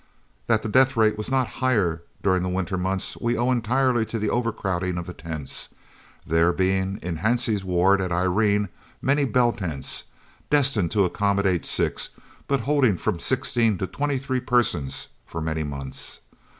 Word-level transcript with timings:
That 0.47 0.63
the 0.63 0.67
death 0.67 0.97
rate 0.97 1.15
was 1.15 1.29
not 1.29 1.47
higher 1.61 2.01
during 2.23 2.41
the 2.41 2.49
winter 2.49 2.75
months 2.75 3.15
we 3.21 3.37
owe 3.37 3.51
entirely 3.51 4.03
to 4.07 4.17
the 4.17 4.31
overcrowding 4.31 4.97
of 4.97 5.05
the 5.05 5.13
tents, 5.13 5.69
there 6.25 6.51
being 6.51 6.97
in 7.03 7.19
Hansie's 7.19 7.63
ward 7.63 8.01
at 8.01 8.11
Irene 8.11 8.69
many 8.99 9.25
bell 9.25 9.51
tents, 9.53 10.05
destined 10.49 10.89
to 10.89 11.05
accommodate 11.05 11.65
six, 11.65 12.09
holding 12.49 12.97
from 12.97 13.19
sixteen 13.19 13.77
to 13.77 13.85
twenty 13.85 14.17
three 14.17 14.39
persons 14.39 15.09
for 15.23 15.39
many 15.39 15.61
months. 15.61 16.21